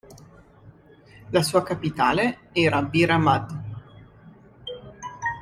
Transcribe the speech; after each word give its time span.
La 1.29 1.43
sua 1.43 1.61
capitale 1.61 2.47
era 2.53 2.81
Bir 2.81 3.11
Ahmad. 3.11 3.59